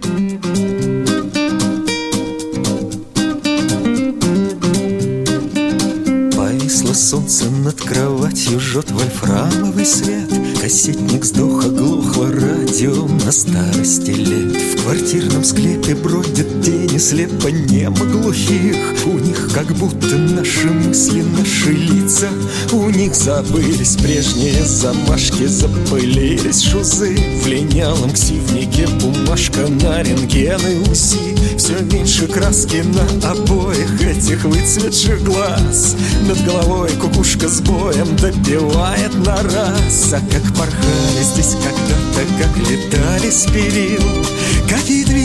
Повисло 6.36 6.94
солнце 6.94 7.50
над 7.50 7.82
кроватью, 7.82 8.60
жжет 8.60 8.92
вольфрамовый 8.92 9.86
свет 9.86 10.30
Кассетник 10.62 11.24
сдох, 11.24 11.66
оглохло 11.66 12.32
радио 12.32 13.08
на 13.26 13.32
старости 13.32 14.12
лет 14.12 14.69
квартирном 14.90 15.44
склепе 15.44 15.94
бродят 15.94 16.64
тени 16.64 16.98
слепо 16.98 17.48
немо 17.50 18.06
глухих 18.06 18.76
У 19.06 19.20
них 19.20 19.52
как 19.54 19.68
будто 19.76 20.18
наши 20.18 20.66
мысли, 20.66 21.22
наши 21.22 21.74
лица. 21.74 22.28
У 22.72 22.90
них 22.90 23.14
забылись 23.14 23.98
прежние 23.98 24.66
замашки, 24.66 25.46
запылились 25.46 26.64
шузы. 26.64 27.16
В 27.44 27.48
линялом 27.48 28.10
ксивнике 28.10 28.88
бумажка 29.00 29.68
на 29.68 30.02
рентген 30.02 30.60
и 30.60 30.90
УСИ 30.90 31.38
Все 31.56 31.80
меньше 31.82 32.26
краски 32.26 32.84
на 32.84 33.30
обоих 33.30 34.02
этих 34.02 34.44
выцветших 34.44 35.24
глаз. 35.24 35.96
Над 36.28 36.44
головой 36.46 36.90
кукушка 37.00 37.48
с 37.48 37.62
боем 37.62 38.16
добивает 38.16 39.14
на 39.24 39.36
раз. 39.36 40.14
А 40.14 40.20
как 40.32 40.44
порхали 40.56 41.24
здесь 41.32 41.56
когда-то, 41.64 42.26
как 42.40 42.58
летали 42.58 43.30
с 43.30 43.46
перил 43.52 44.26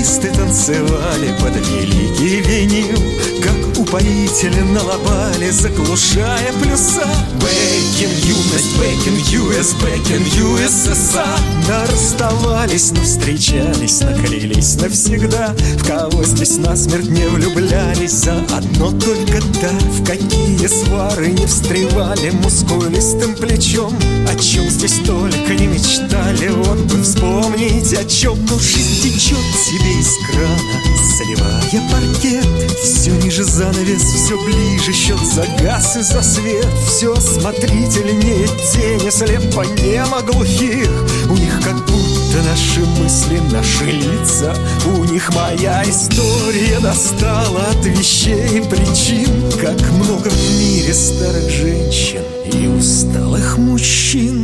Какие 0.05 0.21
твисты 0.21 0.37
танцевали 0.37 1.33
под 1.41 1.57
великий 1.57 2.43
винил. 2.43 2.99
Как 3.43 3.64
упоительно 3.79 4.83
лобали, 4.83 5.51
заглушая 5.51 6.53
плюса. 6.63 7.07
Бэкин 7.41 8.11
юность, 8.25 8.77
бэкин 8.79 9.17
US, 9.41 9.75
бэкин 9.81 10.23
USSR 10.23 11.91
расставались, 11.91 12.93
но 12.93 13.03
встречались, 13.03 14.01
наклялись 14.01 14.77
навсегда. 14.77 15.55
В 15.79 15.87
кого 15.87 16.25
здесь 16.25 16.57
насмерть 16.59 17.11
не 17.11 17.27
влюблялись 17.29 18.13
За 18.13 18.35
одно 18.51 18.91
только 18.93 19.41
да, 19.61 19.71
в 19.91 20.05
какие 20.05 20.67
свары 20.67 21.31
не 21.31 21.47
встревали 21.47 22.31
Мускулистым 22.31 23.35
плечом, 23.35 23.95
о 24.29 24.35
чем 24.37 24.69
здесь 24.71 24.99
только 25.05 25.55
не 25.55 25.67
мечтали 25.67 26.49
Вот 26.49 26.79
бы 26.81 27.03
вспомнить, 27.03 27.93
о 27.95 28.05
чем, 28.05 28.39
но 28.47 28.59
жизнь 28.59 29.03
течет 29.03 29.39
себе 29.39 30.01
из 30.01 30.11
крана 30.27 30.95
Сливая 31.17 31.91
паркет, 31.91 32.79
все 32.83 33.11
ниже 33.23 33.45
занавес, 33.65 34.03
все 34.03 34.37
ближе 34.45 34.93
Счет 34.93 35.21
за 35.21 35.47
газ 35.63 35.97
и 35.97 36.03
за 36.03 36.23
свет, 36.23 36.69
все 36.87 37.15
смотрительнее 37.17 38.47
Тени 38.73 39.11
слепо 39.11 39.65
немо 39.83 40.23
глухих. 40.23 40.91
У 41.29 41.37
них 41.37 41.61
как 41.63 41.77
будто 41.87 42.43
наши 42.49 42.81
мысли, 43.01 43.41
наши 43.53 43.85
лица. 43.85 44.55
У 44.87 45.05
них 45.05 45.35
моя 45.35 45.83
история 45.85 46.79
достала 46.81 47.67
от 47.71 47.85
вещей 47.85 48.59
и 48.59 48.69
причин. 48.69 49.29
Как 49.61 49.81
много 49.93 50.29
в 50.29 50.61
мире 50.61 50.93
старых 50.93 51.51
женщин 51.51 52.23
и 52.53 52.67
усталых 52.67 53.59
мужчин 53.59 54.44